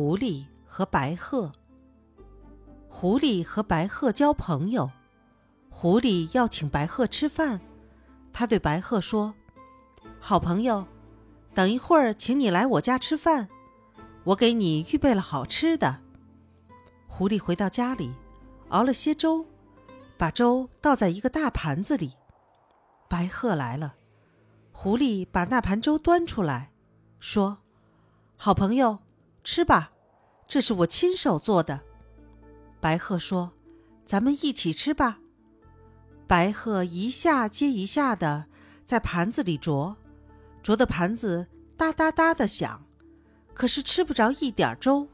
[0.00, 1.52] 狐狸和白鹤。
[2.88, 4.90] 狐狸和白鹤交朋友，
[5.68, 7.60] 狐狸要请白鹤吃饭。
[8.32, 9.34] 他对白鹤说
[10.18, 10.86] ：“好朋友，
[11.52, 13.46] 等一会儿，请你来我家吃饭，
[14.24, 16.00] 我给你预备了好吃的。”
[17.06, 18.10] 狐狸回到家里，
[18.70, 19.44] 熬了些粥，
[20.16, 22.14] 把粥倒在一个大盘子里。
[23.06, 23.96] 白鹤来了，
[24.72, 26.72] 狐狸把那盘粥端出来，
[27.18, 27.58] 说
[28.38, 28.98] ：“好朋友，
[29.50, 29.90] 吃吧，
[30.46, 31.80] 这是我亲手做的。”
[32.78, 33.50] 白鹤说
[34.06, 35.18] ：“咱们一起吃吧。”
[36.28, 38.46] 白鹤一下接一下的
[38.84, 39.96] 在盘子里啄，
[40.62, 41.44] 啄的盘子
[41.76, 42.80] 哒哒哒的响，
[43.52, 45.08] 可是吃不着一点粥。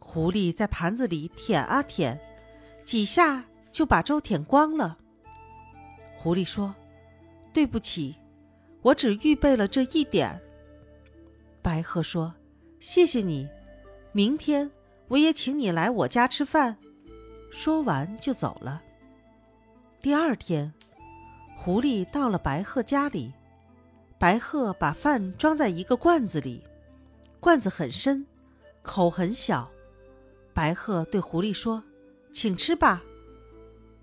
[0.00, 2.20] 狐狸在盘子里舔啊舔，
[2.84, 4.98] 几下就把粥舔光了。
[6.16, 6.74] 狐狸说
[7.54, 8.16] ：“对不起，
[8.82, 10.40] 我只预备了这一点儿。”
[11.62, 12.34] 白鹤说
[12.80, 13.48] ：“谢谢你，
[14.12, 14.70] 明天
[15.08, 16.76] 我也请你来我家吃饭。”
[17.50, 18.82] 说完就走了。
[20.00, 20.72] 第二天，
[21.56, 23.32] 狐狸到了白鹤家里，
[24.18, 26.62] 白鹤把饭装在一个罐子里，
[27.40, 28.24] 罐子很深，
[28.82, 29.68] 口很小。
[30.52, 31.82] 白鹤对狐狸说
[32.32, 33.02] ：“请吃吧。”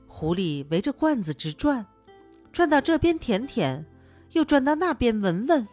[0.07, 1.85] 狐狸围着罐子直转，
[2.51, 3.85] 转到这边舔舔，
[4.31, 5.67] 又转到那边闻闻，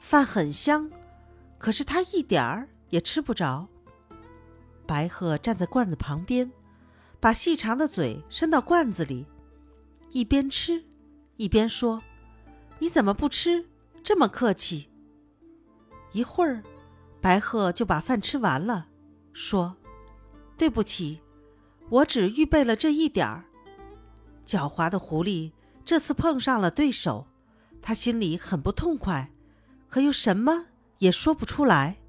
[0.00, 0.90] 饭很香，
[1.60, 3.68] 可是它一点儿也吃不着。
[4.86, 6.50] 白鹤站在罐子旁边，
[7.20, 9.26] 把细长的嘴伸到罐子里。
[10.08, 10.82] 一边吃，
[11.36, 12.02] 一边说
[12.80, 13.68] ：“你怎么不吃？
[14.02, 14.90] 这么客气。”
[16.12, 16.62] 一会儿，
[17.20, 18.88] 白鹤就把饭吃完了，
[19.32, 19.76] 说
[20.56, 21.20] ：“对不起，
[21.90, 23.44] 我只预备了这一点儿。”
[24.44, 25.52] 狡猾的狐狸
[25.84, 27.28] 这次碰上了对手，
[27.80, 29.30] 他心里很不痛快，
[29.88, 30.66] 可又什么
[31.00, 31.99] 也说不出来。